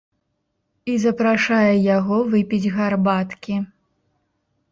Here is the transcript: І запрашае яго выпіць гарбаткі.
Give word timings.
І 0.93 0.95
запрашае 1.03 1.73
яго 1.97 2.17
выпіць 2.31 2.71
гарбаткі. 2.79 3.55